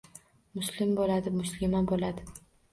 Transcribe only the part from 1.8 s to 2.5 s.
bo‘ladi!